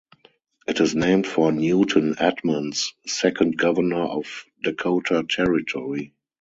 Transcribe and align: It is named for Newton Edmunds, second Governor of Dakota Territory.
It 0.67 0.79
is 0.79 0.95
named 0.95 1.27
for 1.27 1.51
Newton 1.51 2.15
Edmunds, 2.17 2.95
second 3.05 3.55
Governor 3.55 4.01
of 4.05 4.45
Dakota 4.63 5.23
Territory. 5.29 6.15